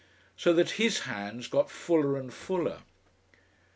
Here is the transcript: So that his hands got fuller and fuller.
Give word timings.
So 0.35 0.51
that 0.53 0.71
his 0.81 1.01
hands 1.01 1.47
got 1.47 1.69
fuller 1.69 2.17
and 2.17 2.33
fuller. 2.33 2.79